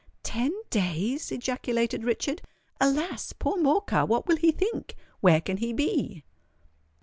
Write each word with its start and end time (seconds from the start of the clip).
"Ten 0.23 0.51
days!" 0.71 1.31
ejaculated 1.31 2.03
Richard. 2.03 2.41
"Alas! 2.79 3.33
poor 3.33 3.55
Morcar—what 3.59 4.25
will 4.25 4.37
he 4.37 4.49
think? 4.51 4.95
where 5.19 5.39
can 5.41 5.57
he 5.57 5.73
be?" 5.73 6.23